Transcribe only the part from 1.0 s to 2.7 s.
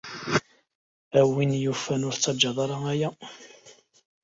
A win yufan, ur tettged